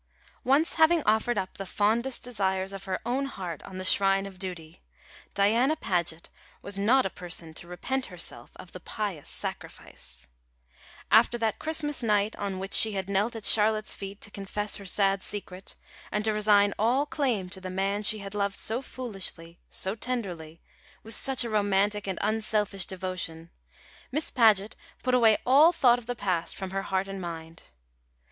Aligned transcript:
Once 0.43 0.73
having 0.81 1.03
offered 1.03 1.37
up 1.37 1.57
the 1.59 1.63
fondest 1.67 2.23
desires 2.23 2.73
of 2.73 2.85
her 2.85 2.99
own 3.05 3.25
heart 3.27 3.61
on 3.61 3.77
the 3.77 3.85
shrine 3.85 4.25
of 4.25 4.39
duty, 4.39 4.81
Diana 5.35 5.75
Paget 5.75 6.31
was 6.63 6.75
not 6.75 7.05
a 7.05 7.09
person 7.11 7.53
to 7.53 7.67
repent 7.67 8.07
herself 8.07 8.49
of 8.55 8.71
the 8.71 8.79
pious 8.79 9.29
sacrifice. 9.29 10.27
After 11.11 11.37
that 11.37 11.59
Christmas 11.59 12.01
night 12.01 12.35
on 12.37 12.57
which 12.57 12.73
she 12.73 12.93
had 12.93 13.09
knelt 13.09 13.35
at 13.35 13.45
Charlotte's 13.45 13.93
feet 13.93 14.21
to 14.21 14.31
confess 14.31 14.77
her 14.77 14.85
sad 14.87 15.21
secret, 15.21 15.75
and 16.11 16.25
to 16.25 16.33
resign 16.33 16.73
all 16.79 17.05
claim 17.05 17.47
to 17.51 17.61
the 17.61 17.69
man 17.69 18.01
she 18.01 18.17
had 18.17 18.33
loved 18.33 18.57
so 18.57 18.81
foolishly, 18.81 19.59
so 19.69 19.93
tenderly, 19.93 20.61
with 21.03 21.13
such 21.13 21.43
a 21.43 21.49
romantic 21.51 22.07
and 22.07 22.17
unselfish 22.23 22.87
devotion, 22.87 23.51
Miss 24.11 24.31
Paget 24.31 24.75
put 25.03 25.13
away 25.13 25.37
all 25.45 25.71
thought 25.71 25.99
of 25.99 26.07
the 26.07 26.15
past 26.15 26.55
from 26.57 26.71
her 26.71 26.81
heart 26.81 27.07
and 27.07 27.21
mind. 27.21 27.69